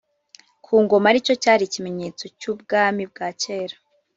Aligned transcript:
ku 0.63 0.73
Ngoma 0.83 1.07
aricyo 1.11 1.33
cyari 1.43 1.63
ikimenyetso 1.65 2.23
cy’Ubwami 2.39 3.03
bwa 3.11 3.27
kera 3.41 3.75